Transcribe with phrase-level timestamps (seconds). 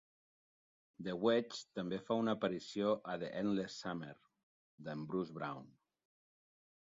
[1.07, 4.13] The Wedge també fa una aparició a "The Endless Summer",
[4.87, 5.69] d'en Bruce Brown.